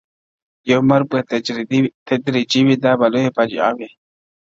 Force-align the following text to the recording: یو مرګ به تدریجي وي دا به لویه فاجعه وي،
یو 0.71 0.79
مرګ 0.89 1.05
به 1.11 1.19
تدریجي 2.07 2.61
وي 2.67 2.75
دا 2.83 2.91
به 2.99 3.05
لویه 3.13 3.31
فاجعه 3.35 3.71
وي، 3.77 3.89